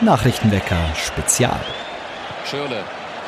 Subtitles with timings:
[0.00, 1.58] Nachrichtenwecker Spezial.
[2.44, 2.84] Schirle.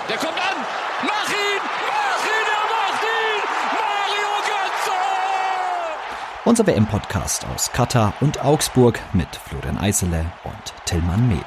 [0.08, 0.56] Der kommt an.
[1.02, 1.62] Mach ihn!
[1.88, 2.46] Mach ihn!
[2.46, 3.42] Er macht ihn!
[3.74, 4.92] Mario Götze!
[6.44, 11.40] Unser WM-Podcast aus Katar und Augsburg mit Florian Eisele und Tillmann Mehl.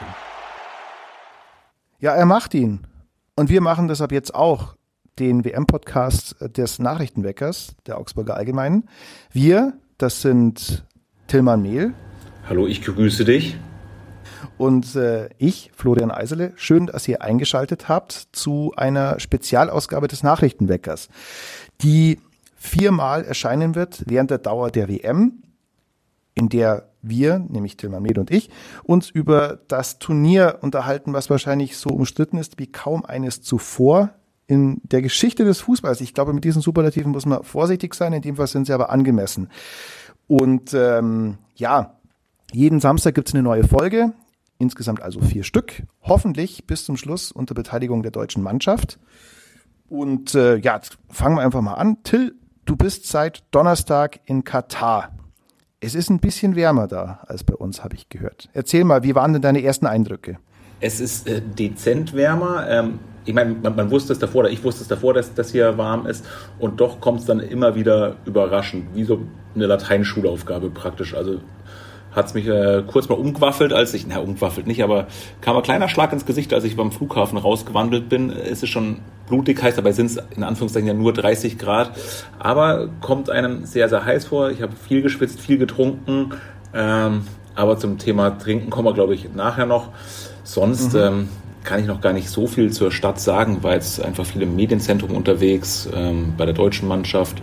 [1.99, 2.85] Ja, er macht ihn.
[3.37, 4.75] Und wir machen das ab jetzt auch,
[5.19, 8.89] den WM-Podcast des Nachrichtenweckers der Augsburger Allgemeinen.
[9.31, 10.83] Wir, das sind
[11.27, 11.93] Tillmann Mehl.
[12.49, 13.57] Hallo, ich grüße dich.
[14.57, 21.09] Und äh, ich, Florian Eisele, schön, dass ihr eingeschaltet habt zu einer Spezialausgabe des Nachrichtenweckers,
[21.81, 22.19] die
[22.55, 25.43] viermal erscheinen wird während der Dauer der WM,
[26.35, 28.49] in der wir, nämlich Tilman Med und ich,
[28.83, 34.11] uns über das Turnier unterhalten, was wahrscheinlich so umstritten ist wie kaum eines zuvor
[34.47, 36.01] in der Geschichte des Fußballs.
[36.01, 38.89] Ich glaube, mit diesen Superlativen muss man vorsichtig sein, in dem Fall sind sie aber
[38.89, 39.49] angemessen.
[40.27, 41.97] Und ähm, ja,
[42.51, 44.13] jeden Samstag gibt's eine neue Folge.
[44.57, 45.83] Insgesamt also vier Stück.
[46.01, 48.99] Hoffentlich bis zum Schluss unter Beteiligung der deutschen Mannschaft.
[49.89, 52.01] Und äh, ja, fangen wir einfach mal an.
[52.03, 55.11] Till, du bist seit Donnerstag in Katar.
[55.79, 58.49] Es ist ein bisschen wärmer da als bei uns, habe ich gehört.
[58.53, 60.37] Erzähl mal, wie waren denn deine ersten Eindrücke?
[60.79, 62.67] Es ist äh, dezent wärmer.
[62.69, 65.51] Ähm, ich meine, man, man, wusste es davor, oder ich wusste es davor, dass das
[65.51, 66.25] hier warm ist.
[66.59, 69.21] Und doch kommt es dann immer wieder überraschend, wie so
[69.55, 71.13] eine Lateinschulaufgabe praktisch.
[71.13, 71.39] Also
[72.15, 75.07] hat es mich äh, kurz mal umgewaffelt, als ich, na umgewaffelt nicht, aber
[75.41, 78.29] kam ein kleiner Schlag ins Gesicht, als ich beim Flughafen rausgewandelt bin.
[78.29, 81.91] Es ist schon blutig heiß, dabei sind es in Anführungszeichen ja nur 30 Grad,
[82.39, 84.51] aber kommt einem sehr, sehr heiß vor.
[84.51, 86.31] Ich habe viel geschwitzt, viel getrunken,
[86.73, 87.23] ähm,
[87.55, 89.89] aber zum Thema Trinken kommen wir, glaube ich, nachher noch.
[90.43, 90.99] Sonst mhm.
[90.99, 91.29] ähm,
[91.63, 94.55] kann ich noch gar nicht so viel zur Stadt sagen, weil jetzt einfach viele im
[94.55, 97.41] Medienzentrum unterwegs, ähm, bei der deutschen Mannschaft.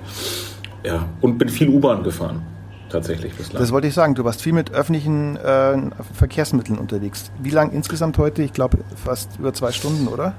[0.85, 2.43] Ja, und bin viel U-Bahn gefahren
[2.91, 3.61] tatsächlich bislang.
[3.61, 4.15] Das wollte ich sagen.
[4.15, 5.77] Du warst viel mit öffentlichen äh,
[6.15, 7.31] Verkehrsmitteln unterwegs.
[7.43, 8.43] Wie lang insgesamt heute?
[8.43, 10.35] Ich glaube fast über zwei Stunden, oder?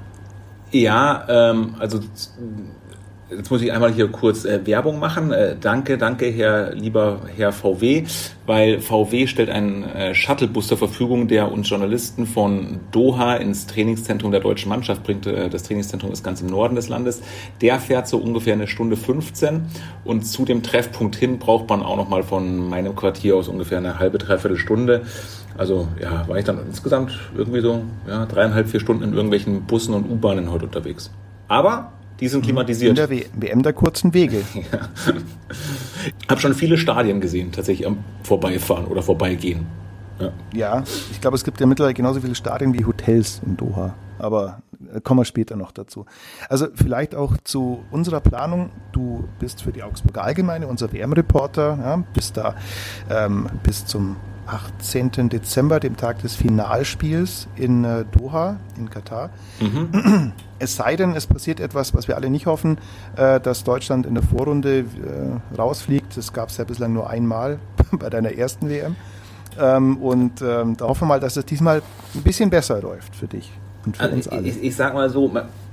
[0.71, 1.99] Ja, ähm, also
[3.33, 5.31] Jetzt muss ich einmal hier kurz äh, Werbung machen.
[5.31, 8.03] Äh, danke, danke, Herr lieber Herr VW,
[8.45, 14.31] weil VW stellt einen äh, Shuttlebus zur Verfügung, der uns Journalisten von Doha ins Trainingszentrum
[14.31, 15.27] der deutschen Mannschaft bringt.
[15.27, 17.21] Äh, das Trainingszentrum ist ganz im Norden des Landes.
[17.61, 19.63] Der fährt so ungefähr eine Stunde 15
[20.03, 23.77] und zu dem Treffpunkt hin braucht man auch noch mal von meinem Quartier aus ungefähr
[23.77, 25.03] eine halbe, dreiviertel Stunde.
[25.57, 29.93] Also ja, war ich dann insgesamt irgendwie so ja, dreieinhalb, vier Stunden in irgendwelchen Bussen
[29.93, 31.11] und U-Bahnen heute unterwegs.
[31.47, 32.91] Aber die sind klimatisiert.
[32.91, 34.43] In der WM der kurzen Wege.
[34.53, 34.89] ja.
[36.29, 39.65] Habe schon viele Stadien gesehen, tatsächlich am Vorbeifahren oder Vorbeigehen.
[40.19, 40.31] Ja.
[40.53, 43.95] ja, ich glaube, es gibt ja mittlerweile genauso viele Stadien wie Hotels in Doha.
[44.19, 44.61] Aber
[44.93, 46.05] äh, kommen wir später noch dazu.
[46.47, 48.69] Also vielleicht auch zu unserer Planung.
[48.91, 52.55] Du bist für die Augsburger Allgemeine unser WM-Reporter, ja, bist da
[53.09, 54.17] ähm, bis zum
[54.47, 55.29] 18.
[55.29, 59.29] Dezember, dem Tag des Finalspiels in äh, Doha, in Katar.
[59.59, 60.33] Mhm.
[60.59, 62.77] Es sei denn, es passiert etwas, was wir alle nicht hoffen,
[63.15, 66.15] äh, dass Deutschland in der Vorrunde äh, rausfliegt.
[66.15, 67.59] Das gab es ja bislang nur einmal
[67.91, 68.95] bei deiner ersten WM.
[69.59, 71.81] Ähm, und ähm, da hoffen wir mal, dass es diesmal
[72.13, 73.51] ein bisschen besser läuft für dich
[73.85, 74.47] und für also uns alle.
[74.47, 75.31] Ich, ich sag mal so,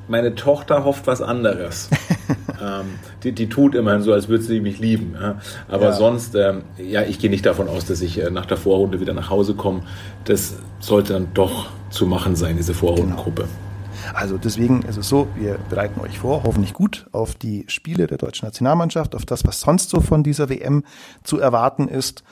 [0.08, 1.90] meine Tochter hofft was anderes.
[2.60, 2.86] ähm,
[3.22, 5.14] die, die, tut immerhin so, als würde sie mich lieben.
[5.20, 5.36] Ja?
[5.68, 5.92] Aber ja.
[5.92, 9.14] sonst, ähm, ja, ich gehe nicht davon aus, dass ich äh, nach der Vorrunde wieder
[9.14, 9.82] nach Hause komme.
[10.24, 13.42] Das sollte dann doch zu machen sein, diese Vorrundengruppe.
[13.42, 13.68] Genau.
[14.14, 18.18] Also deswegen ist es so, wir bereiten euch vor, hoffentlich gut, auf die Spiele der
[18.18, 20.84] deutschen Nationalmannschaft, auf das, was sonst so von dieser WM
[21.24, 22.22] zu erwarten ist.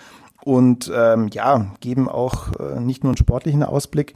[0.45, 4.15] Und ähm, ja, geben auch äh, nicht nur einen sportlichen Ausblick,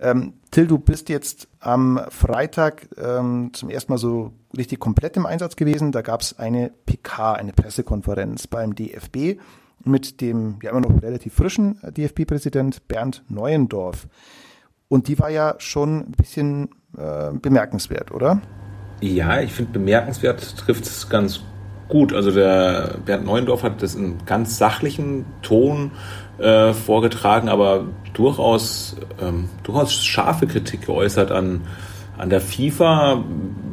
[0.00, 5.26] ähm, Till, du bist jetzt am Freitag ähm, zum ersten Mal so richtig komplett im
[5.26, 5.92] Einsatz gewesen.
[5.92, 9.38] Da gab es eine PK, eine Pressekonferenz beim DFB
[9.84, 14.08] mit dem ja immer noch relativ frischen DFB-Präsident Bernd Neuendorf.
[14.88, 18.40] Und die war ja schon ein bisschen äh, bemerkenswert, oder?
[19.00, 21.40] Ja, ich finde bemerkenswert trifft es ganz
[21.88, 22.12] gut.
[22.12, 25.92] Also der Bernd Neuendorf hat das in ganz sachlichen Ton
[26.38, 31.62] äh, vorgetragen, aber durchaus, ähm, durchaus scharfe Kritik geäußert an,
[32.18, 33.24] an der FIFA,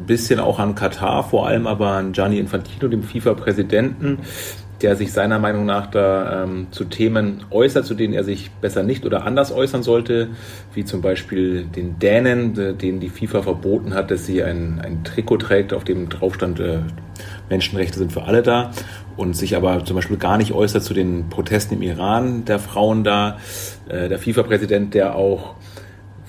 [0.06, 4.19] bisschen auch an Katar, vor allem aber an Gianni Infantino, dem FIFA-Präsidenten,
[4.81, 8.83] der sich seiner Meinung nach da ähm, zu Themen äußert, zu denen er sich besser
[8.83, 10.30] nicht oder anders äußern sollte,
[10.74, 15.38] wie zum Beispiel den Dänen, denen die FIFA verboten hat, dass sie ein, ein Trikot
[15.38, 16.80] trägt, auf dem drauf stand, äh,
[17.53, 18.71] Menschenrechte sind für alle da
[19.15, 23.03] und sich aber zum Beispiel gar nicht äußert zu den Protesten im Iran der Frauen
[23.03, 23.38] da.
[23.88, 25.55] Äh, der FIFA-Präsident, der auch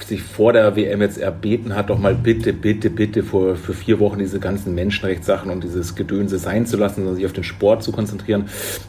[0.04, 4.00] sich vor der WM jetzt erbeten hat, doch mal bitte, bitte, bitte vor, für vier
[4.00, 7.82] Wochen diese ganzen Menschenrechtssachen und dieses Gedönse sein zu lassen, sondern sich auf den Sport
[7.82, 8.46] zu konzentrieren.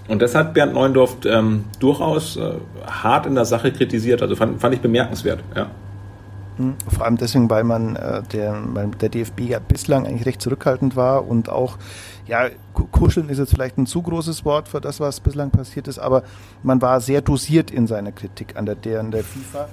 [0.07, 2.55] Und das hat Bernd Neuendorf ähm, durchaus äh,
[2.85, 4.21] hart in der Sache kritisiert.
[4.21, 5.69] Also fand, fand ich bemerkenswert, ja.
[6.87, 10.95] Vor allem deswegen, weil man äh, der, weil der DFB ja bislang eigentlich recht zurückhaltend
[10.95, 11.77] war und auch,
[12.27, 12.47] ja,
[12.91, 16.23] kuscheln ist jetzt vielleicht ein zu großes Wort für das, was bislang passiert ist, aber
[16.63, 19.67] man war sehr dosiert in seiner Kritik an der, der, an der FIFA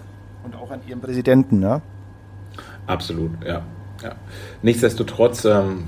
[0.44, 1.82] und auch an ihrem Präsidenten, ne?
[2.87, 3.62] Absolut, ja.
[4.02, 4.17] ja.
[4.62, 5.84] Nichtsdestotrotz, ähm,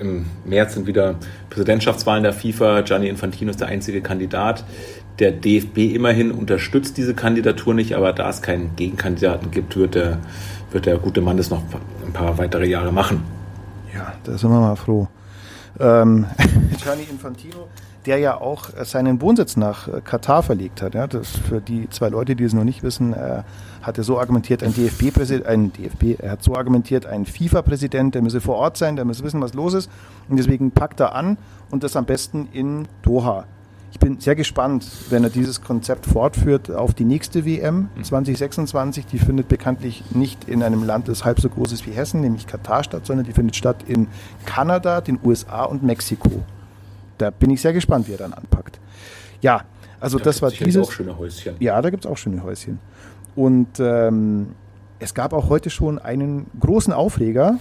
[0.00, 1.16] im März sind wieder
[1.50, 2.80] Präsidentschaftswahlen der FIFA.
[2.82, 4.64] Gianni Infantino ist der einzige Kandidat.
[5.20, 10.18] Der DFB immerhin unterstützt diese Kandidatur nicht, aber da es keinen Gegenkandidaten gibt, wird der,
[10.72, 11.62] wird der gute Mann das noch
[12.04, 13.22] ein paar weitere Jahre machen.
[13.94, 15.08] Ja, da sind wir mal froh.
[15.78, 16.26] Ähm,
[16.82, 17.68] Gianni Infantino
[18.06, 20.94] der ja auch äh, seinen Wohnsitz nach äh, Katar verlegt hat.
[20.94, 23.44] Ja, das für die zwei Leute, die es noch nicht wissen, er
[23.82, 28.40] hatte so argumentiert, ein DFB-Präsident, ein DFB, er hat so argumentiert, ein FIFA-Präsident, der müsse
[28.40, 29.90] vor Ort sein, der müsse wissen, was los ist.
[30.28, 31.38] Und deswegen packt er an
[31.70, 33.44] und das am besten in Doha.
[33.92, 39.06] Ich bin sehr gespannt, wenn er dieses Konzept fortführt auf die nächste WM 2026.
[39.06, 42.46] Die findet bekanntlich nicht in einem Land, das halb so groß ist wie Hessen, nämlich
[42.46, 44.06] Katar statt, sondern die findet statt in
[44.46, 46.42] Kanada, den USA und Mexiko
[47.20, 48.80] da bin ich sehr gespannt, wie er dann anpackt.
[49.42, 49.64] Ja,
[50.00, 50.88] also da das war dieses.
[50.88, 51.56] auch schöne Häuschen.
[51.60, 52.78] Ja, da gibt es auch schöne Häuschen.
[53.36, 54.54] Und ähm,
[54.98, 57.58] es gab auch heute schon einen großen Aufreger.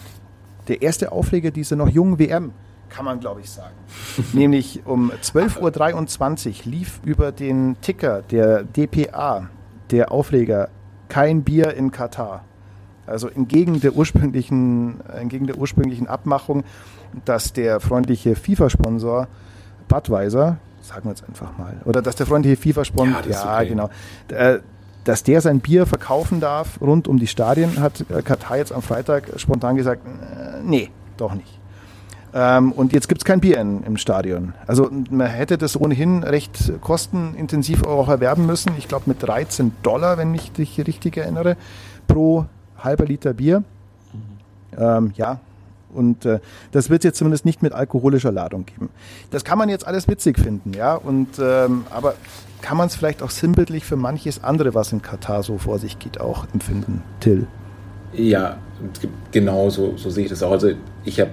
[0.67, 2.53] Der erste Aufreger dieser noch jungen WM,
[2.89, 3.75] kann man glaube ich sagen.
[4.33, 9.49] Nämlich um 12.23 Uhr lief über den Ticker der DPA
[9.91, 10.69] der Aufreger
[11.07, 12.43] kein Bier in Katar.
[13.05, 16.63] Also entgegen der ursprünglichen, entgegen der ursprünglichen Abmachung,
[17.25, 19.27] dass der freundliche FIFA-Sponsor
[19.87, 23.69] Budweiser, sagen wir jetzt einfach mal, oder dass der freundliche FIFA-Sponsor, ja, ja okay.
[23.69, 23.89] genau,
[24.29, 24.59] äh,
[25.03, 28.83] dass der sein Bier verkaufen darf rund um die Stadien, hat äh, Katar jetzt am
[28.83, 31.58] Freitag spontan gesagt, äh, nee, doch nicht.
[32.33, 34.53] Ähm, und jetzt gibt es kein Bier in, im Stadion.
[34.67, 38.73] Also man hätte das ohnehin recht kostenintensiv auch erwerben müssen.
[38.77, 41.57] Ich glaube mit 13 Dollar, wenn ich mich richtig erinnere,
[42.07, 42.45] pro
[42.77, 43.63] halber Liter Bier.
[44.77, 45.39] Ähm, ja,
[45.93, 46.39] und äh,
[46.71, 48.89] das wird es jetzt zumindest nicht mit alkoholischer Ladung geben.
[49.31, 50.95] Das kann man jetzt alles witzig finden, ja.
[50.95, 52.13] Und ähm, aber
[52.61, 55.97] kann man es vielleicht auch sinnbildlich für manches andere, was in Katar so vor sich
[55.97, 57.47] geht, auch empfinden, Till?
[58.13, 58.57] Ja,
[59.31, 60.51] genau so, so sehe ich das auch.
[60.51, 60.71] Also
[61.05, 61.31] ich habe,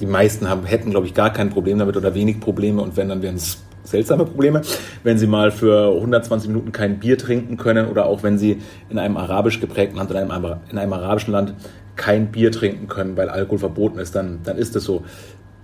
[0.00, 3.08] die meisten haben, hätten, glaube ich, gar kein Problem damit oder wenig Probleme und wenn,
[3.08, 4.62] dann wären es seltsame Probleme,
[5.02, 8.58] wenn sie mal für 120 Minuten kein Bier trinken können oder auch wenn sie
[8.90, 11.54] in einem arabisch geprägten Land oder in einem, in einem arabischen Land
[11.96, 15.04] kein Bier trinken können, weil Alkohol verboten ist, dann, dann ist es so.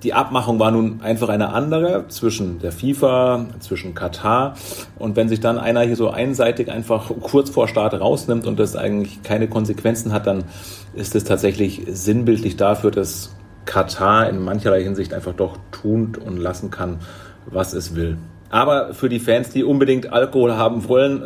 [0.02, 4.54] Die Abmachung war nun einfach eine andere zwischen der FIFA, zwischen Katar.
[4.98, 8.76] Und wenn sich dann einer hier so einseitig einfach kurz vor Start rausnimmt und das
[8.76, 10.44] eigentlich keine Konsequenzen hat, dann
[10.92, 13.34] ist es tatsächlich sinnbildlich dafür, dass
[13.64, 16.98] Katar in mancherlei Hinsicht einfach doch tun und lassen kann,
[17.46, 18.18] was es will.
[18.50, 21.24] Aber für die Fans, die unbedingt Alkohol haben wollen,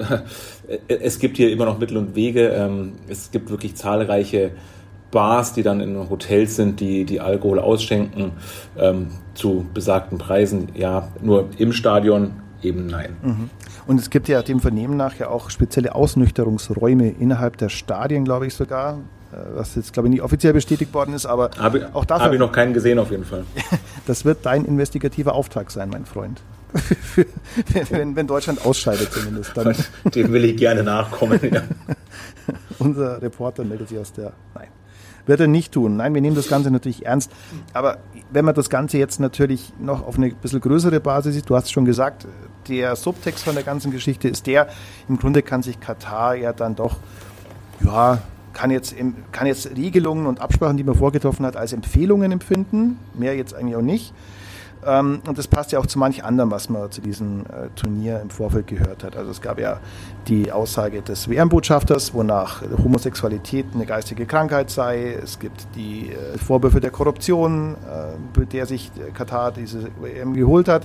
[0.88, 2.48] es gibt hier immer noch Mittel und Wege.
[2.48, 4.52] Ähm, es gibt wirklich zahlreiche
[5.10, 8.32] Bars, die dann in Hotels sind, die, die Alkohol ausschenken,
[8.78, 10.68] ähm, zu besagten Preisen.
[10.74, 12.32] Ja, nur im Stadion
[12.62, 13.16] eben nein.
[13.22, 13.50] Mhm.
[13.86, 18.46] Und es gibt ja dem Vernehmen nach ja auch spezielle Ausnüchterungsräume innerhalb der Stadien, glaube
[18.46, 19.00] ich sogar,
[19.30, 22.24] was jetzt, glaube ich, nicht offiziell bestätigt worden ist, aber habe, auch dafür.
[22.24, 23.44] Habe ich noch keinen gesehen, auf jeden Fall.
[24.06, 26.40] das wird dein investigativer Auftrag sein, mein Freund.
[27.90, 29.56] wenn, wenn, Deutschland ausscheidet zumindest.
[29.56, 29.74] Dann.
[30.14, 31.40] Dem will ich gerne nachkommen.
[31.50, 31.62] Ja.
[32.78, 34.32] Unser Reporter meldet sich aus der.
[34.54, 34.68] Nein.
[35.26, 35.96] Wird er nicht tun.
[35.96, 37.30] Nein, wir nehmen das Ganze natürlich ernst.
[37.74, 37.98] Aber
[38.30, 41.70] wenn man das Ganze jetzt natürlich noch auf eine bisschen größere Basis sieht, du hast
[41.70, 42.26] schon gesagt,
[42.68, 44.68] der Subtext von der ganzen Geschichte ist der,
[45.06, 46.96] im Grunde kann sich Katar ja dann doch,
[47.84, 48.22] ja,
[48.58, 48.96] kann jetzt,
[49.30, 52.98] kann jetzt Regelungen und Absprachen, die man vorgetroffen hat, als Empfehlungen empfinden.
[53.14, 54.12] Mehr jetzt eigentlich auch nicht.
[54.84, 58.20] Ähm, und das passt ja auch zu manch anderem, was man zu diesem äh, Turnier
[58.20, 59.16] im Vorfeld gehört hat.
[59.16, 59.78] Also es gab ja
[60.26, 65.16] die Aussage des WM-Botschafters, wonach Homosexualität eine geistige Krankheit sei.
[65.22, 67.76] Es gibt die äh, Vorwürfe der Korruption,
[68.36, 70.84] äh, der sich Katar diese WM geholt hat.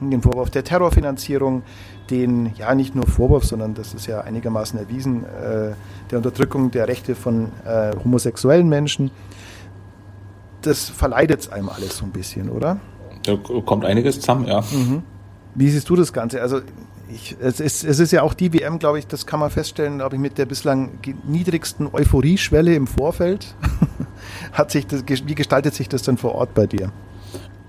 [0.00, 1.62] Den Vorwurf der Terrorfinanzierung,
[2.10, 5.72] den ja nicht nur Vorwurf, sondern das ist ja einigermaßen erwiesen, äh,
[6.10, 9.10] der Unterdrückung der Rechte von äh, homosexuellen Menschen.
[10.62, 12.78] Das verleidet einem alles so ein bisschen, oder?
[13.22, 14.60] Da kommt einiges zusammen, ja.
[14.60, 15.02] Mhm.
[15.54, 16.42] Wie siehst du das Ganze?
[16.42, 16.60] Also
[17.08, 19.98] ich, es, ist, es ist ja auch die WM, glaube ich, das kann man feststellen,
[19.98, 23.54] glaube ich, mit der bislang niedrigsten Euphorieschwelle im Vorfeld.
[24.52, 26.90] Hat sich das, wie gestaltet sich das denn vor Ort bei dir?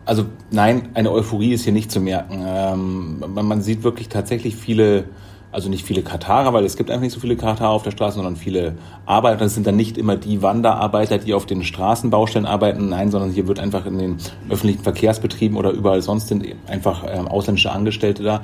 [0.07, 2.41] Also nein, eine Euphorie ist hier nicht zu merken.
[2.45, 5.05] Ähm, man, sieht wirklich tatsächlich viele
[5.51, 8.15] also nicht viele Katarer, weil es gibt einfach nicht so viele Katarer auf der Straße,
[8.15, 9.37] sondern viele Arbeiter.
[9.37, 13.47] Das sind dann nicht immer die Wanderarbeiter, die auf den Straßenbaustellen arbeiten, nein, sondern hier
[13.47, 14.17] wird einfach in den
[14.49, 18.41] öffentlichen Verkehrsbetrieben oder überall sonst sind einfach ähm, ausländische Angestellte da,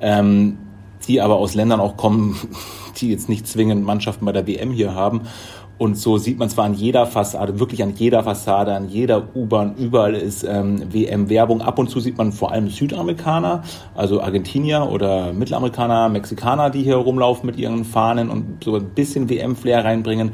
[0.00, 0.58] ähm,
[1.08, 2.36] die aber aus Ländern auch kommen,
[2.98, 5.22] die jetzt nicht zwingend Mannschaften bei der WM hier haben
[5.76, 9.74] und so sieht man zwar an jeder Fassade, wirklich an jeder Fassade, an jeder U-Bahn,
[9.76, 11.62] überall ist ähm, WM-Werbung.
[11.62, 13.64] Ab und zu sieht man vor allem Südamerikaner,
[13.94, 19.28] also Argentinier oder Mittelamerikaner, Mexikaner, die hier rumlaufen mit ihren Fahnen und so ein bisschen
[19.28, 20.32] WM-Flair reinbringen.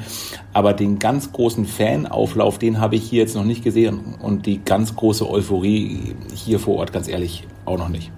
[0.52, 4.62] Aber den ganz großen Fanauflauf, den habe ich hier jetzt noch nicht gesehen und die
[4.62, 8.12] ganz große Euphorie hier vor Ort, ganz ehrlich, auch noch nicht.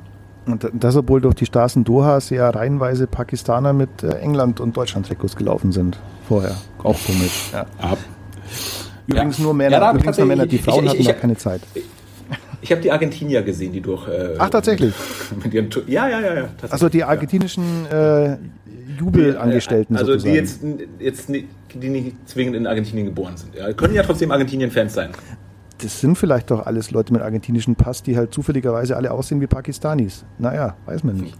[0.47, 5.37] Und das, obwohl durch die Straßen Dohas ja reihenweise Pakistaner mit äh, England- und Deutschland-Trikots
[5.37, 6.57] gelaufen sind vorher.
[6.79, 7.51] Auch komisch.
[7.53, 7.67] Ja.
[9.07, 9.45] Übrigens ja.
[9.45, 10.47] nur Männer, ja, übrigens nur Männer.
[10.47, 11.61] Die Frauen ich, ich, hatten da keine Zeit.
[12.61, 14.09] Ich habe die Argentinier gesehen, die durch.
[14.09, 14.95] Äh, Ach, tatsächlich?
[15.53, 16.35] Ihren, ja, ja, ja.
[16.35, 18.37] ja also die argentinischen äh,
[18.99, 19.97] Jubelangestellten.
[19.97, 20.33] Also sozusagen.
[20.33, 20.61] die jetzt,
[20.99, 23.55] jetzt nicht, die nicht zwingend in Argentinien geboren sind.
[23.55, 23.73] Ja.
[23.73, 25.11] Können ja trotzdem Argentinien-Fans sein
[25.83, 29.47] das sind vielleicht doch alles Leute mit argentinischen Pass, die halt zufälligerweise alle aussehen wie
[29.47, 30.25] Pakistanis.
[30.39, 31.37] Naja, weiß man nicht.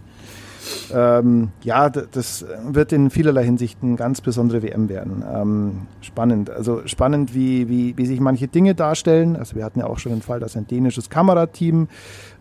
[0.93, 5.23] Ähm, ja, das wird in vielerlei Hinsicht eine ganz besondere WM werden.
[5.29, 6.49] Ähm, spannend.
[6.49, 9.35] Also spannend, wie, wie, wie sich manche Dinge darstellen.
[9.35, 11.87] Also wir hatten ja auch schon den Fall, dass ein dänisches Kamerateam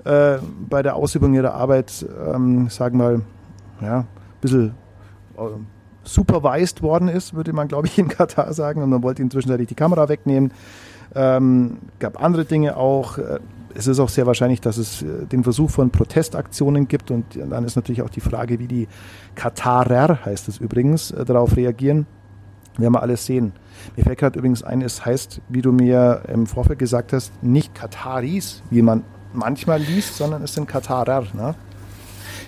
[0.04, 3.20] äh, bei der Ausübung ihrer Arbeit, ähm, sagen wir mal,
[3.80, 4.06] ja, ein
[4.40, 4.74] bisschen
[5.36, 5.42] äh,
[6.04, 8.82] supervised worden ist, würde man, glaube ich, in Katar sagen.
[8.82, 10.52] Und man wollte inzwischen die Kamera wegnehmen.
[11.14, 13.18] Ähm, gab andere Dinge auch.
[13.18, 13.40] Äh,
[13.74, 17.64] es ist auch sehr wahrscheinlich, dass es äh, den Versuch von Protestaktionen gibt und dann
[17.64, 18.88] ist natürlich auch die Frage, wie die
[19.34, 22.06] Katarer, heißt es übrigens, äh, darauf reagieren.
[22.78, 23.52] Werden wir alles sehen.
[23.96, 27.74] Mir fällt gerade übrigens ein, es heißt, wie du mir im Vorfeld gesagt hast, nicht
[27.74, 29.04] Kataris, wie man
[29.34, 31.24] manchmal liest, sondern es sind Katarer.
[31.34, 31.54] Ne?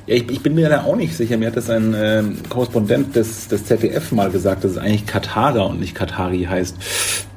[0.06, 1.36] Ja, ich, ich, bin mir da auch nicht sicher.
[1.36, 5.66] Mir hat das ein äh, Korrespondent des, des ZDF mal gesagt, dass es eigentlich Katarer
[5.66, 6.76] und nicht Katari heißt.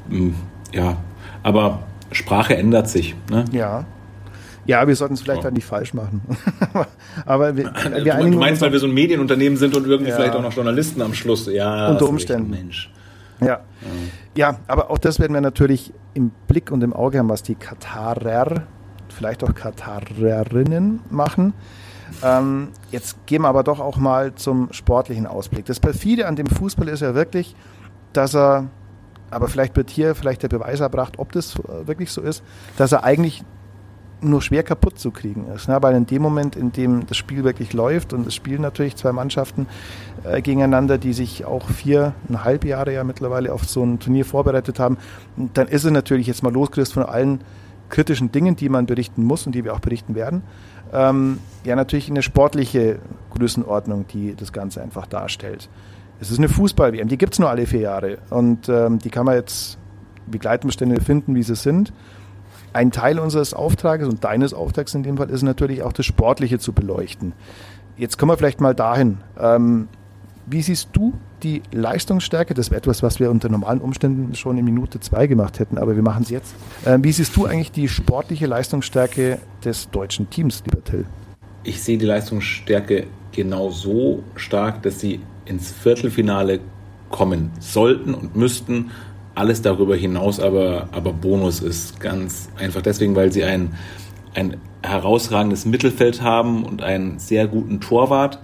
[0.10, 0.36] Hm,
[0.74, 0.98] ja,
[1.44, 3.16] aber Sprache ändert sich.
[3.30, 3.46] Ne?
[3.52, 3.86] Ja.
[4.66, 5.44] Ja, wir sollten es vielleicht ja.
[5.46, 6.22] halt nicht falsch machen.
[7.26, 10.18] Aber wir, wir du, du meinst, weil wir so ein Medienunternehmen sind und irgendwie ja.
[10.18, 11.48] vielleicht auch noch Journalisten am Schluss.
[11.48, 12.50] Ja, unter Umständen.
[12.50, 12.92] Mensch.
[13.40, 13.48] Ja.
[13.48, 13.62] ja.
[14.36, 17.56] ja, aber auch das werden wir natürlich im Blick und im Auge haben, was die
[17.56, 18.64] Katarer,
[19.08, 21.54] vielleicht auch Katarerinnen machen.
[22.24, 25.66] Ähm, jetzt gehen wir aber doch auch mal zum sportlichen Ausblick.
[25.66, 27.56] Das perfide an dem Fußball ist ja wirklich,
[28.14, 28.68] dass er
[29.30, 32.44] aber vielleicht wird hier vielleicht der Beweis erbracht, ob das äh, wirklich so ist,
[32.78, 33.44] dass er eigentlich
[34.20, 35.68] nur schwer kaputt zu kriegen ist.
[35.68, 35.78] Ne?
[35.82, 39.12] Weil in dem Moment, in dem das Spiel wirklich läuft und es spielen natürlich zwei
[39.12, 39.68] Mannschaften
[40.24, 44.98] äh, gegeneinander, die sich auch viereinhalb Jahre ja mittlerweile auf so ein Turnier vorbereitet haben,
[45.54, 47.42] dann ist es natürlich jetzt mal losgelöst von allen
[47.90, 50.44] kritischen Dingen, die man berichten muss und die wir auch berichten werden.
[50.94, 53.00] Ähm, ja, natürlich eine sportliche
[53.36, 55.70] Größenordnung, die das Ganze einfach darstellt.
[56.20, 58.17] Es ist eine Fußball-WM, die gibt es nur alle vier Jahre.
[58.29, 59.77] Und ähm, die kann man jetzt
[60.27, 61.94] Begleitumstände finden, wie sie sind.
[62.74, 66.60] Ein Teil unseres Auftrages und deines Auftrags in dem Fall ist natürlich auch das Sportliche
[66.60, 67.34] zu beleuchten.
[67.96, 69.17] Jetzt kommen wir vielleicht mal dahin.
[69.39, 69.88] Ähm,
[70.46, 71.13] wie siehst du
[71.44, 72.53] die Leistungsstärke?
[72.53, 75.96] Das wäre etwas, was wir unter normalen Umständen schon in Minute zwei gemacht hätten, aber
[75.96, 76.56] wir machen es jetzt.
[76.86, 81.06] Ähm, wie siehst du eigentlich die sportliche Leistungsstärke des deutschen Teams, lieber Till?
[81.63, 86.60] Ich sehe die Leistungsstärke genau so stark, dass sie ins Viertelfinale
[87.10, 88.91] kommen sollten und müssten.
[89.36, 93.75] Alles darüber hinaus aber, aber Bonus ist ganz einfach deswegen, weil sie ein,
[94.34, 98.39] ein herausragendes Mittelfeld haben und einen sehr guten Torwart.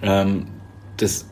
[0.00, 0.46] Ähm,
[0.96, 1.26] das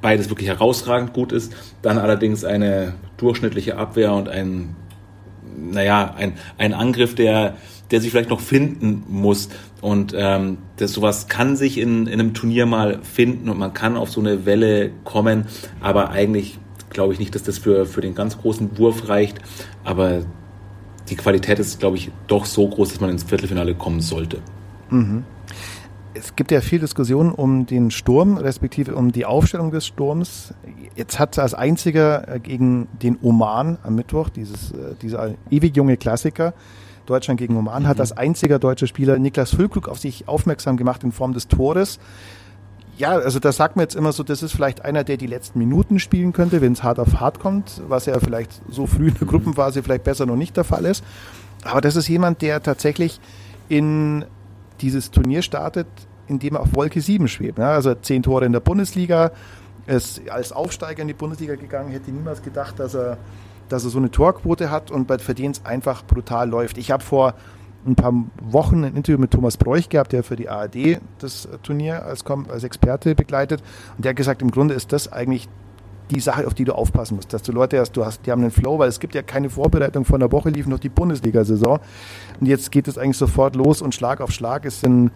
[0.00, 1.54] beides wirklich herausragend gut ist.
[1.82, 4.76] Dann allerdings eine durchschnittliche Abwehr und ein,
[5.56, 7.56] naja, ein, ein Angriff, der,
[7.90, 9.48] der sich vielleicht noch finden muss.
[9.80, 13.96] Und ähm, das sowas kann sich in, in einem Turnier mal finden und man kann
[13.96, 15.46] auf so eine Welle kommen,
[15.80, 16.58] aber eigentlich
[16.90, 19.38] glaube ich nicht, dass das für, für den ganz großen Wurf reicht.
[19.84, 20.22] Aber
[21.08, 24.38] die Qualität ist, glaube ich, doch so groß, dass man ins Viertelfinale kommen sollte.
[24.90, 25.24] Mhm.
[26.14, 30.54] Es gibt ja viel Diskussion um den Sturm, respektive um die Aufstellung des Sturms.
[30.96, 35.96] Jetzt hat als einziger äh, gegen den Oman am Mittwoch, dieses, äh, dieser ewig junge
[35.96, 36.54] Klassiker,
[37.06, 37.88] Deutschland gegen Oman, mhm.
[37.88, 41.98] hat als einziger deutscher Spieler Niklas Füllkrug auf sich aufmerksam gemacht in Form des Tores.
[42.96, 45.60] Ja, also da sagt man jetzt immer so, das ist vielleicht einer, der die letzten
[45.60, 49.14] Minuten spielen könnte, wenn es hart auf hart kommt, was ja vielleicht so früh in
[49.14, 49.28] der.
[49.28, 51.04] Gruppenphase vielleicht besser noch nicht der Fall ist.
[51.62, 53.20] Aber das ist jemand, der tatsächlich
[53.68, 54.24] in
[54.80, 55.86] dieses Turnier startet,
[56.26, 57.58] indem er auf Wolke 7 schwebt.
[57.58, 59.32] Ja, also zehn Tore in der Bundesliga,
[59.86, 63.18] ist als Aufsteiger in die Bundesliga gegangen, hätte niemals gedacht, dass er
[63.68, 66.78] dass er so eine Torquote hat und bei Verdienst einfach brutal läuft.
[66.78, 67.34] Ich habe vor
[67.86, 72.04] ein paar Wochen ein Interview mit Thomas Bräuch gehabt, der für die ARD das Turnier
[72.04, 73.62] als, als Experte begleitet.
[73.96, 75.48] Und der hat gesagt, im Grunde ist das eigentlich
[76.10, 78.42] die Sache, auf die du aufpassen musst, dass du Leute hast, du hast, die haben
[78.42, 81.80] einen Flow, weil es gibt ja keine Vorbereitung von der Woche, lief noch die Bundesliga-Saison.
[82.40, 84.64] Und jetzt geht es eigentlich sofort los und Schlag auf Schlag.
[84.64, 85.10] Es sind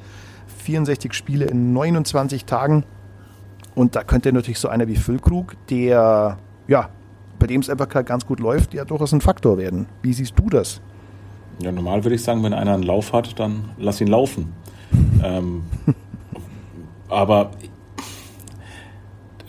[0.65, 2.85] 64 Spiele in 29 Tagen.
[3.75, 6.89] Und da könnte natürlich so einer wie Füllkrug, der, ja,
[7.39, 9.87] bei dem es einfach ganz gut läuft, ja durchaus ein Faktor werden.
[10.03, 10.81] Wie siehst du das?
[11.61, 14.53] Ja, normal würde ich sagen, wenn einer einen Lauf hat, dann lass ihn laufen.
[15.25, 15.65] ähm,
[17.09, 17.51] aber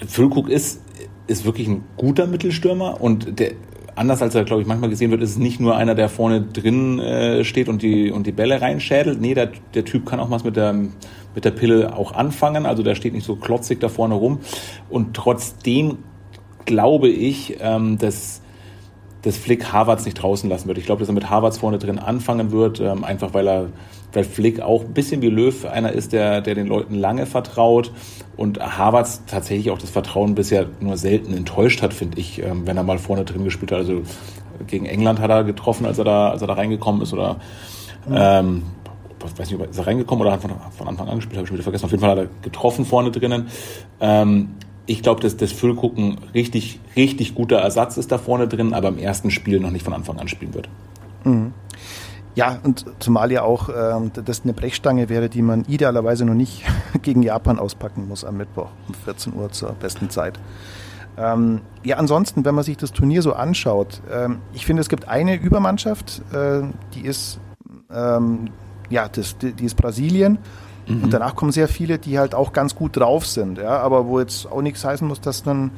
[0.08, 0.83] Füllkrug ist,
[1.28, 3.54] ist wirklich ein guter Mittelstürmer und der,
[3.96, 6.42] anders als er, glaube ich, manchmal gesehen wird, ist es nicht nur einer, der vorne
[6.42, 9.22] drin äh, steht und die, und die Bälle reinschädelt.
[9.22, 12.66] Nee, der, der Typ kann auch was mit der, mit der Pille auch anfangen.
[12.66, 14.40] Also der steht nicht so klotzig da vorne rum.
[14.90, 16.00] Und trotzdem
[16.66, 18.42] glaube ich, ähm, dass,
[19.24, 20.78] dass Flick Harvards nicht draußen lassen wird.
[20.78, 23.70] Ich glaube, dass er mit Harvards vorne drin anfangen wird, ähm, einfach weil er
[24.14, 27.92] weil Flick auch ein bisschen wie Löw einer ist, der, der den Leuten lange vertraut
[28.38, 32.78] und Harvards tatsächlich auch das Vertrauen bisher nur selten enttäuscht hat, finde ich, ähm, wenn
[32.78, 33.80] er mal vorne drin gespielt hat.
[33.80, 34.04] Also
[34.68, 37.38] gegen England hat er getroffen, als er da, als er da reingekommen ist oder
[38.08, 38.16] mhm.
[38.16, 38.64] ähm,
[39.26, 41.48] ich weiß nicht, ist er reingekommen oder hat von, von Anfang an gespielt, habe ich
[41.48, 41.86] schon wieder vergessen.
[41.86, 43.48] Auf jeden Fall hat er getroffen vorne drinnen.
[44.02, 44.50] Ähm,
[44.86, 48.98] ich glaube, dass das Füllgucken richtig, richtig guter Ersatz ist da vorne drin, aber im
[48.98, 50.70] ersten Spiel noch nicht von Anfang an spielen wird.
[51.24, 51.54] Mhm.
[52.36, 56.64] Ja, und zumal ja auch ähm, das eine Brechstange wäre, die man idealerweise noch nicht
[57.02, 60.40] gegen Japan auspacken muss am Mittwoch um 14 Uhr zur besten Zeit.
[61.16, 65.08] Ähm, ja, ansonsten, wenn man sich das Turnier so anschaut, ähm, ich finde, es gibt
[65.08, 66.64] eine Übermannschaft, äh,
[66.96, 67.40] die ist,
[67.94, 68.50] ähm,
[68.90, 70.40] ja, das, die, die ist Brasilien.
[70.88, 71.04] Mhm.
[71.06, 74.20] Und danach kommen sehr viele, die halt auch ganz gut drauf sind, ja, aber wo
[74.20, 75.72] jetzt auch nichts heißen muss, dass dann,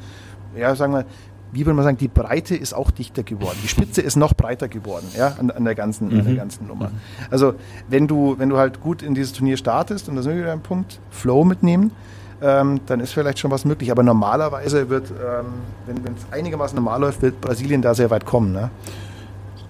[0.56, 1.04] ja, sagen wir,
[1.52, 3.56] wie würde man sagen, die Breite ist auch dichter geworden.
[3.62, 6.18] Die Spitze ist noch breiter geworden, ja, an, an der ganzen, mhm.
[6.18, 6.38] an der mhm.
[6.38, 6.90] ganzen Nummer.
[7.30, 7.54] Also,
[7.88, 10.52] wenn du, wenn du halt gut in dieses Turnier startest, und da sind wir wieder
[10.52, 11.92] ein Punkt, Flow mitnehmen,
[12.42, 13.90] ähm, dann ist vielleicht schon was möglich.
[13.90, 15.46] Aber normalerweise wird, ähm,
[15.86, 18.70] wenn es einigermaßen normal läuft, wird Brasilien da sehr weit kommen, ne?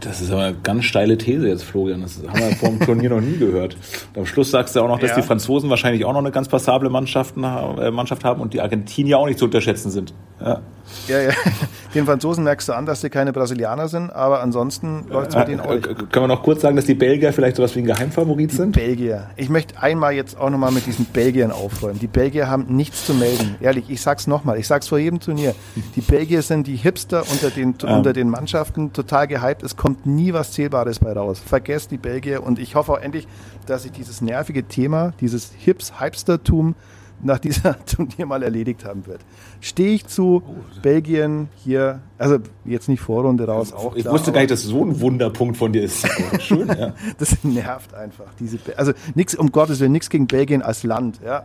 [0.01, 2.03] Das ist aber eine ganz steile These jetzt, Florian.
[2.03, 3.77] Das haben wir vor dem Turnier noch nie gehört.
[4.15, 5.17] Und am Schluss sagst du auch noch, dass ja.
[5.17, 9.19] die Franzosen wahrscheinlich auch noch eine ganz passable Mannschaft, äh, Mannschaft haben und die Argentinier
[9.19, 10.13] auch nicht zu unterschätzen sind.
[10.41, 10.61] Ja.
[11.09, 11.31] Ja, ja.
[11.95, 15.49] Den Franzosen merkst du an, dass sie keine Brasilianer sind, aber ansonsten läuft es mit
[15.49, 15.85] denen auch nicht.
[15.85, 18.73] Können wir noch kurz sagen, dass die Belgier vielleicht sowas wie ein Geheimfavorit die sind?
[18.73, 19.31] Belgier.
[19.37, 21.99] Ich möchte einmal jetzt auch nochmal mit diesen Belgiern aufräumen.
[21.99, 23.57] Die Belgier haben nichts zu melden.
[23.61, 24.59] Ehrlich, ich sag's nochmal.
[24.59, 25.55] Ich sag's vor jedem Turnier.
[25.95, 27.97] Die Belgier sind die Hipster unter den, ja.
[27.97, 29.63] unter den Mannschaften, total gehypt.
[29.63, 31.41] Es kommt nie was Zählbares bei raus.
[31.45, 33.27] Vergesst die Belgier und ich hoffe auch endlich,
[33.65, 36.75] dass sich dieses nervige Thema, dieses Hips-Hypstertum
[37.23, 39.21] nach dieser Turnier mal erledigt haben wird.
[39.61, 40.55] Stehe ich zu oh.
[40.83, 44.85] Belgien hier, also jetzt nicht Vorrunde raus, auch Ich klar, wusste gar nicht, dass so
[44.85, 46.07] ein Wunderpunkt von dir ist.
[46.41, 46.93] Schön, ja.
[47.19, 48.27] das nervt einfach.
[48.39, 51.21] Diese, also nichts, um Gottes Willen, nichts gegen Belgien als Land.
[51.25, 51.45] Ja,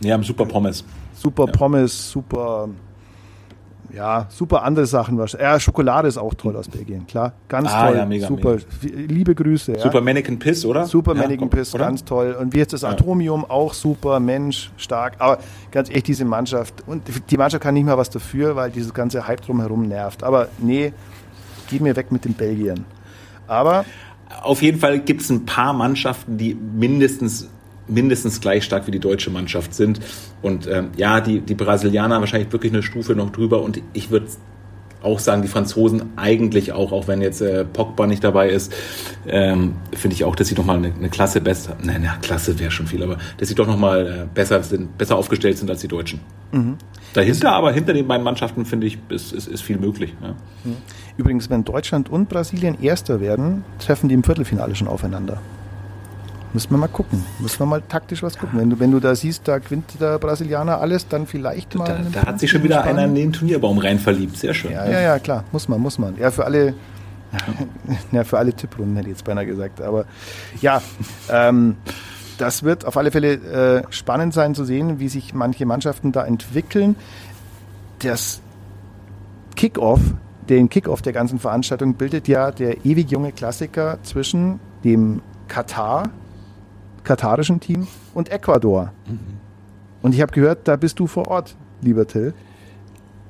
[0.00, 0.84] ja super Pommes.
[1.14, 2.68] Super Pommes, super
[3.92, 5.20] ja, super andere Sachen.
[5.38, 7.32] Ja, Schokolade ist auch toll aus Belgien, klar.
[7.48, 7.96] Ganz ah, toll.
[7.96, 8.56] Ja, mega, super.
[8.82, 9.12] Mega.
[9.12, 9.72] Liebe Grüße.
[9.72, 9.80] Ja.
[9.80, 10.86] Super Mannequin Piss, oder?
[10.86, 11.86] Super ja, Mannequin Piss, oder?
[11.86, 12.36] ganz toll.
[12.38, 15.14] Und wie jetzt das Atomium, auch super, Mensch, stark.
[15.18, 15.38] Aber
[15.70, 19.26] ganz ehrlich, diese Mannschaft, und die Mannschaft kann nicht mal was dafür, weil dieses ganze
[19.26, 20.24] Hype drumherum nervt.
[20.24, 20.92] Aber nee,
[21.68, 22.84] geh mir weg mit den Belgiern.
[23.46, 23.84] Aber.
[24.42, 27.48] Auf jeden Fall gibt es ein paar Mannschaften, die mindestens
[27.86, 30.00] mindestens gleich stark wie die deutsche Mannschaft sind.
[30.42, 33.62] Und ähm, ja, die, die Brasilianer wahrscheinlich wirklich eine Stufe noch drüber.
[33.62, 34.26] Und ich würde
[35.04, 38.72] auch sagen, die Franzosen eigentlich auch, auch wenn jetzt äh, Pogba nicht dabei ist,
[39.26, 42.58] ähm, finde ich auch, dass sie doch mal eine, eine Klasse besser, nein, na, Klasse
[42.58, 45.70] wäre schon viel, aber dass sie doch noch mal äh, besser sind, besser aufgestellt sind
[45.70, 46.20] als die Deutschen.
[46.52, 46.76] Mhm.
[47.12, 50.14] Dahinter, aber hinter den beiden Mannschaften finde ich, ist, ist, ist viel möglich.
[50.22, 50.30] Ja.
[50.64, 50.76] Mhm.
[51.16, 55.40] Übrigens, wenn Deutschland und Brasilien Erster werden, treffen die im Viertelfinale schon aufeinander.
[56.54, 57.24] Müssen wir mal gucken.
[57.40, 58.60] Müssen wir mal taktisch was gucken.
[58.60, 62.06] Wenn du, wenn du da siehst, da gewinnt der Brasilianer alles, dann vielleicht mal.
[62.12, 62.98] Da, da hat sich schon wieder Spanien.
[62.98, 64.36] einer in den Turnierbaum rein verliebt.
[64.36, 64.70] Sehr schön.
[64.70, 65.42] Ja, ja, ja, klar.
[65.50, 66.16] Muss man, muss man.
[66.16, 66.74] Ja, für alle,
[68.12, 69.82] ja, für alle Tipprunden hätte ich jetzt beinahe gesagt.
[69.82, 70.04] Aber
[70.60, 70.80] ja,
[71.28, 71.74] ähm,
[72.38, 76.24] das wird auf alle Fälle äh, spannend sein zu sehen, wie sich manche Mannschaften da
[76.24, 76.94] entwickeln.
[77.98, 78.40] Das
[79.56, 80.00] Kickoff,
[80.48, 86.10] den Kickoff der ganzen Veranstaltung bildet ja der ewig junge Klassiker zwischen dem Katar,
[87.04, 88.92] katarischen Team und Ecuador.
[89.06, 89.18] Mhm.
[90.02, 92.34] Und ich habe gehört, da bist du vor Ort, lieber Till.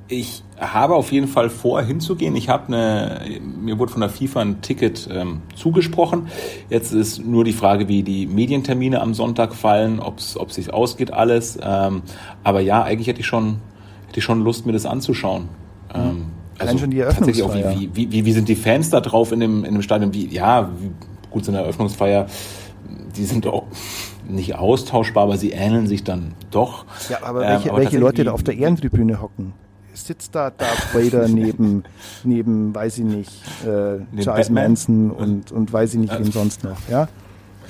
[0.08, 2.37] Ich habe auf jeden Fall vor, hinzugehen.
[2.37, 6.28] Ich habe eine, mir wurde von der FIFA ein Ticket ähm, zugesprochen.
[6.68, 11.12] Jetzt ist nur die Frage, wie die Medientermine am Sonntag fallen, ob es sich ausgeht
[11.12, 11.58] alles.
[11.62, 12.02] Ähm,
[12.42, 13.60] aber ja, eigentlich hätte ich schon,
[14.08, 15.48] hätte ich schon Lust, mir das anzuschauen.
[15.94, 16.00] Mhm.
[16.00, 16.26] Ähm,
[16.58, 17.70] also schon die Eröffnungsfeier.
[17.70, 20.12] Auch, wie, wie, wie, wie sind die Fans da drauf in dem, in dem Stadion?
[20.12, 20.90] Wie, ja, wie,
[21.30, 22.26] gut, so eine Eröffnungsfeier,
[23.16, 23.64] die sind auch
[24.28, 26.84] nicht austauschbar, aber sie ähneln sich dann doch.
[27.08, 29.52] Ja, aber welche, ähm, aber welche Leute da auf der Ehrentribüne hocken?
[29.92, 31.84] Sitzt da Darth Vader neben,
[32.24, 33.30] neben, weiß ich nicht,
[33.62, 34.54] äh, Charles Batman.
[34.54, 37.08] Manson und, und weiß ich nicht, wem sonst noch, ja?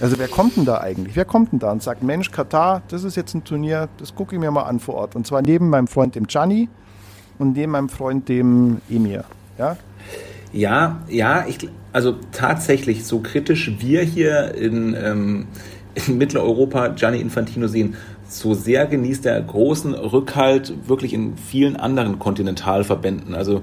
[0.01, 1.15] Also wer kommt denn da eigentlich?
[1.15, 4.35] Wer kommt denn da und sagt, Mensch, Katar, das ist jetzt ein Turnier, das gucke
[4.35, 5.15] ich mir mal an vor Ort.
[5.15, 6.69] Und zwar neben meinem Freund dem Gianni
[7.39, 9.25] und neben meinem Freund dem Emir.
[9.57, 9.77] Ja,
[10.55, 15.47] ja, ja ich, also tatsächlich, so kritisch wir hier in, ähm,
[16.07, 22.19] in Mitteleuropa Gianni Infantino sehen, so sehr genießt er großen Rückhalt wirklich in vielen anderen
[22.19, 23.35] Kontinentalverbänden.
[23.35, 23.63] Also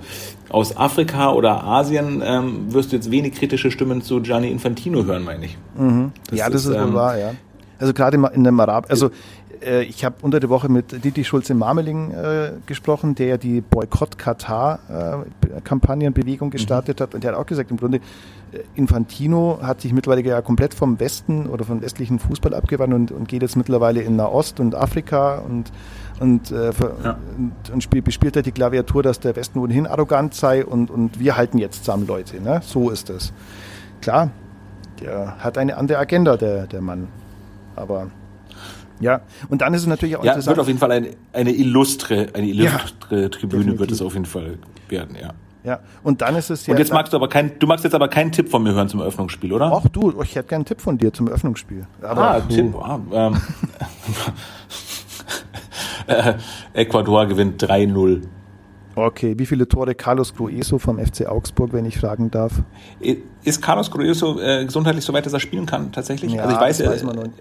[0.49, 5.23] aus Afrika oder Asien ähm, wirst du jetzt wenig kritische Stimmen zu Gianni Infantino hören,
[5.23, 5.57] meine ich.
[5.77, 6.11] Mhm.
[6.29, 7.31] Das ja, das ist, ist wohl ähm, wahr, ja.
[7.81, 9.11] Also gerade in dem Arab, also
[9.61, 16.49] äh, ich habe unter der Woche mit Didi Schulze-Marmeling äh, gesprochen, der ja die Boykott-Katar-Kampagnenbewegung
[16.49, 17.03] äh, gestartet mhm.
[17.03, 17.15] hat.
[17.15, 17.99] Und der hat auch gesagt, im Grunde,
[18.51, 23.11] äh, Infantino hat sich mittlerweile ja komplett vom Westen oder vom westlichen Fußball abgewandt und,
[23.11, 25.71] und geht jetzt mittlerweile in Nahost und Afrika und,
[26.19, 26.71] und, äh,
[27.03, 27.17] ja.
[27.37, 31.19] und, und spielt, bespielt halt die Klaviatur, dass der Westen ohnehin arrogant sei und, und
[31.19, 32.39] wir halten jetzt zusammen Leute.
[32.41, 32.61] Ne?
[32.63, 33.33] So ist es.
[34.01, 34.29] Klar,
[35.01, 37.07] der hat eine andere Agenda, der, der Mann.
[37.75, 38.07] Aber
[38.99, 40.57] ja, und dann ist es natürlich auch ja, interessant.
[40.57, 43.79] wird auf jeden Fall eine, eine illustre, eine illustre ja, Tribüne definitiv.
[43.79, 45.33] wird es auf jeden Fall werden, ja.
[45.63, 46.73] Ja, und dann ist es ja.
[46.73, 48.89] Und jetzt magst du aber kein, du magst jetzt aber keinen Tipp von mir hören
[48.89, 49.71] zum Eröffnungsspiel, oder?
[49.71, 51.85] Ach du, ich hätte gerne einen Tipp von dir zum Eröffnungsspiel.
[52.01, 52.75] Aber ah, Tipp.
[52.75, 53.41] Ah, ähm,
[56.07, 56.33] äh,
[56.73, 58.23] Ecuador gewinnt 3-0.
[58.95, 62.61] Okay, wie viele Tore Carlos Grueso vom FC Augsburg, wenn ich fragen darf?
[63.43, 66.33] Ist Carlos Grueso äh, gesundheitlich so weit, dass er spielen kann, tatsächlich?
[66.33, 67.37] Ja, also ich weiß, das weiß man noch nicht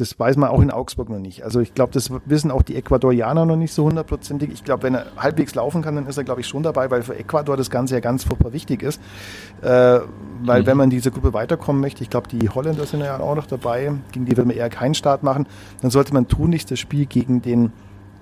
[0.00, 1.44] das weiß man auch in Augsburg noch nicht.
[1.44, 4.50] Also ich glaube, das wissen auch die Ecuadorianer noch nicht so hundertprozentig.
[4.50, 7.02] Ich glaube, wenn er halbwegs laufen kann, dann ist er, glaube ich, schon dabei, weil
[7.02, 9.00] für Ecuador das Ganze ja ganz furchtbar wichtig ist.
[9.60, 10.00] Äh,
[10.42, 10.66] weil mhm.
[10.66, 13.46] wenn man in diese Gruppe weiterkommen möchte, ich glaube, die Holländer sind ja auch noch
[13.46, 15.46] dabei, gegen die wird man eher keinen Start machen,
[15.82, 17.72] dann sollte man tunlichst das Spiel gegen den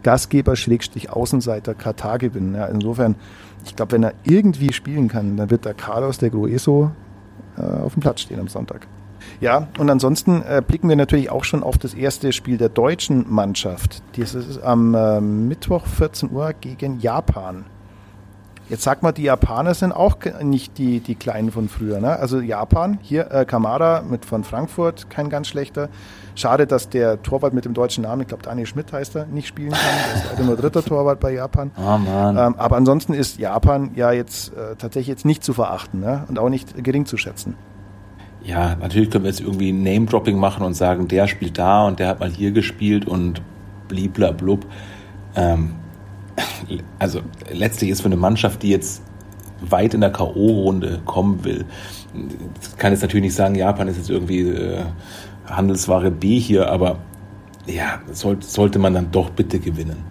[0.02, 2.54] Gastgeber Schrägstrich Außenseiter Katar gewinnen.
[2.54, 3.16] Ja, insofern,
[3.64, 6.90] ich glaube, wenn er irgendwie spielen kann, dann wird der Carlos, der Grueso,
[7.56, 8.86] äh, auf dem Platz stehen am Sonntag.
[9.40, 13.26] Ja, und ansonsten äh, blicken wir natürlich auch schon auf das erste Spiel der deutschen
[13.28, 14.02] Mannschaft.
[14.16, 17.64] Das ist am äh, Mittwoch 14 Uhr gegen Japan.
[18.68, 22.00] Jetzt sag mal, die Japaner sind auch nicht die, die Kleinen von früher.
[22.00, 22.18] Ne?
[22.18, 25.88] Also Japan, hier äh, Kamada mit von Frankfurt, kein ganz schlechter.
[26.34, 29.48] Schade, dass der Torwart mit dem deutschen Namen, ich glaube Daniel Schmidt heißt er, nicht
[29.48, 29.80] spielen kann.
[29.80, 31.70] Der ist leider nur dritter Torwart bei Japan.
[31.78, 32.36] Oh Mann.
[32.36, 36.24] Ähm, aber ansonsten ist Japan ja jetzt äh, tatsächlich jetzt nicht zu verachten ne?
[36.28, 37.56] und auch nicht gering zu schätzen
[38.48, 42.08] ja, natürlich können wir jetzt irgendwie Name-Dropping machen und sagen, der spielt da und der
[42.08, 43.42] hat mal hier gespielt und
[43.88, 44.64] bliblablub.
[45.36, 45.72] Ähm,
[46.98, 47.20] also
[47.52, 49.02] letztlich ist für eine Mannschaft, die jetzt
[49.60, 51.64] weit in der K.O.-Runde kommen will,
[52.76, 54.82] kann jetzt natürlich nicht sagen, Japan ist jetzt irgendwie äh,
[55.46, 56.98] Handelsware B hier, aber
[57.66, 60.04] ja, soll, sollte man dann doch bitte gewinnen.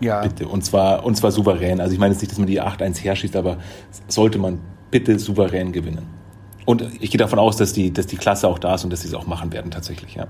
[0.00, 0.20] Ja.
[0.20, 0.46] Bitte.
[0.46, 1.80] Und zwar, und zwar souverän.
[1.80, 3.58] Also ich meine jetzt nicht, dass man die 8-1 herschießt, aber
[4.08, 4.58] sollte man
[4.90, 6.06] bitte souverän gewinnen.
[6.64, 9.02] Und ich gehe davon aus, dass die, dass die Klasse auch da ist und dass
[9.02, 10.26] sie es auch machen werden tatsächlich, ja.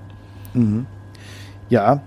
[0.53, 0.85] Mhm.
[1.69, 2.01] Ja,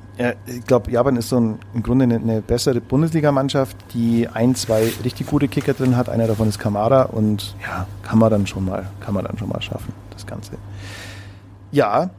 [0.47, 4.91] ich glaube, Japan ist so ein, im Grunde eine, eine bessere Bundesligamannschaft, die ein, zwei
[5.05, 6.09] richtig gute Kicker drin hat.
[6.09, 9.49] Einer davon ist Kamara und ja, kann man dann schon mal, kann man dann schon
[9.49, 10.53] mal schaffen, das Ganze.
[11.73, 12.11] Ja,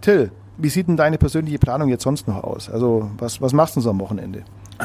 [0.00, 2.70] Till, wie sieht denn deine persönliche Planung jetzt sonst noch aus?
[2.70, 4.44] Also, was, was machst du so am Wochenende?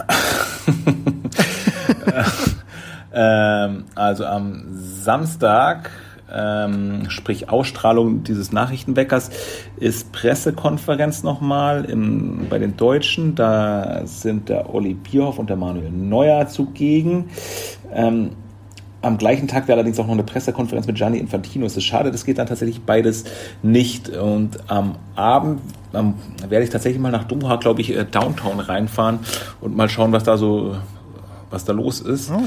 [3.13, 5.91] ähm, also am Samstag
[6.34, 9.30] ähm, sprich Ausstrahlung dieses Nachrichtenweckers,
[9.78, 13.36] ist Pressekonferenz nochmal im, bei den Deutschen.
[13.36, 17.30] Da sind der Olli Bierhoff und der Manuel Neuer zugegen.
[17.94, 18.32] Ähm,
[19.02, 21.65] am gleichen Tag wäre allerdings auch noch eine Pressekonferenz mit Gianni Infantino.
[21.65, 23.24] Es ist schade, das geht dann tatsächlich beides
[23.63, 24.10] nicht.
[24.10, 25.62] Und am Abend
[25.94, 26.15] ähm,
[26.48, 29.20] werde ich tatsächlich mal nach Doha, glaube ich, äh, Downtown reinfahren
[29.62, 30.76] und mal schauen, was da so,
[31.50, 32.30] was da los ist.
[32.32, 32.42] Oh.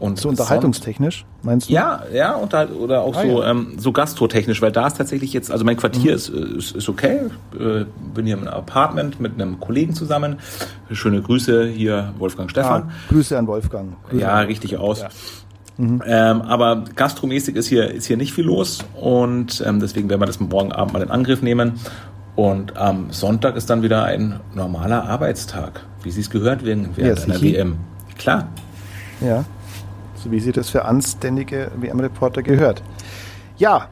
[0.00, 1.72] Und so unterhaltungstechnisch, meinst du?
[1.72, 3.50] Ja, ja, und oder auch ah, so, ja.
[3.50, 6.16] ähm, so gastrotechnisch, weil da ist tatsächlich jetzt, also mein Quartier mhm.
[6.16, 7.22] ist, ist, ist okay.
[7.58, 7.84] Äh,
[8.14, 10.36] bin hier im Apartment mit einem Kollegen zusammen.
[10.92, 12.82] Schöne Grüße hier, Wolfgang Stefan.
[12.82, 13.96] Ah, Grüße an Wolfgang.
[14.08, 15.00] Grüße ja, richtig aus.
[15.00, 15.08] Ja.
[15.78, 16.02] Mhm.
[16.06, 20.26] Ähm, aber gastromäßig ist hier, ist hier nicht viel los und ähm, deswegen werden wir
[20.26, 21.72] das morgen Abend mal in Angriff nehmen.
[22.36, 27.18] Und am Sonntag ist dann wieder ein normaler Arbeitstag, wie Sie es gehört werden während
[27.18, 27.76] ja, einer WM.
[28.16, 28.46] Klar.
[29.20, 29.44] Ja
[30.22, 32.82] so wie sie das für anständige WM-Reporter gehört.
[33.56, 33.88] Ja,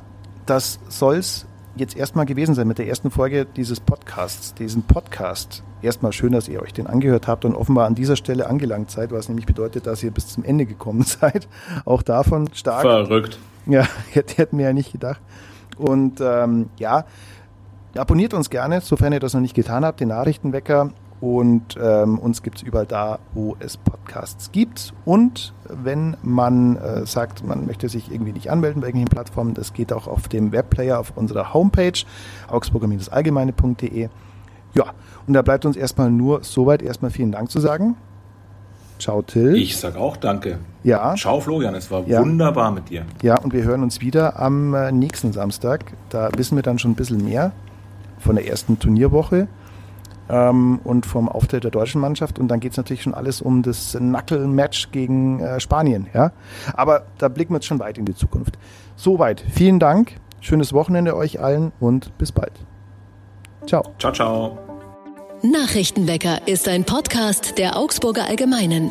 [0.46, 5.62] das soll's jetzt erstmal gewesen sein mit der ersten Folge dieses Podcasts, diesen Podcast.
[5.82, 9.12] Erstmal schön, dass ihr euch den angehört habt und offenbar an dieser Stelle angelangt seid,
[9.12, 11.48] was nämlich bedeutet, dass ihr bis zum Ende gekommen seid.
[11.84, 12.82] Auch davon stark.
[12.82, 13.38] Verrückt.
[13.66, 15.20] Ja, hätten wir ja nicht gedacht.
[15.76, 17.04] Und ähm, ja,
[17.96, 20.90] abonniert uns gerne, sofern ihr das noch nicht getan habt, den Nachrichtenwecker.
[21.20, 24.92] Und ähm, uns gibt es überall da, wo es Podcasts gibt.
[25.06, 29.72] Und wenn man äh, sagt, man möchte sich irgendwie nicht anmelden bei irgendwelchen Plattformen, das
[29.72, 31.98] geht auch auf dem Webplayer auf unserer Homepage
[32.48, 34.08] augsburger-allgemeine.de.
[34.74, 34.84] Ja,
[35.26, 37.96] und da bleibt uns erstmal nur soweit erstmal vielen Dank zu sagen.
[38.98, 39.54] Ciao, Till.
[39.56, 40.58] Ich sag auch danke.
[40.82, 41.14] Ja.
[41.16, 41.74] Ciao, Florian.
[41.74, 42.20] Es war Ja.
[42.20, 43.04] wunderbar mit dir.
[43.22, 45.92] Ja, und wir hören uns wieder am äh, nächsten Samstag.
[46.08, 47.52] Da wissen wir dann schon ein bisschen mehr
[48.18, 49.48] von der ersten Turnierwoche
[50.28, 52.38] ähm, und vom Auftritt der deutschen Mannschaft.
[52.38, 56.08] Und dann geht es natürlich schon alles um das Knuckle-Match gegen äh, Spanien.
[56.14, 56.32] Ja?
[56.74, 58.58] Aber da blicken wir jetzt schon weit in die Zukunft.
[58.96, 59.44] Soweit.
[59.52, 60.16] Vielen Dank.
[60.40, 62.52] Schönes Wochenende euch allen und bis bald.
[63.66, 63.82] Ciao.
[63.98, 64.58] Ciao, ciao.
[65.42, 68.90] Nachrichtenwecker ist ein Podcast der Augsburger Allgemeinen.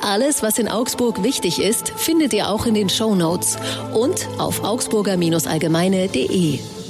[0.00, 3.58] Alles, was in Augsburg wichtig ist, findet ihr auch in den Shownotes
[3.94, 6.81] und auf augsburger-allgemeine.de.